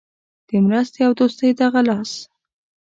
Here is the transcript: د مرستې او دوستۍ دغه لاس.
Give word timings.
د 0.47 0.49
مرستې 0.65 0.99
او 1.07 1.11
دوستۍ 1.19 1.49
دغه 1.61 1.81
لاس. 1.89 2.11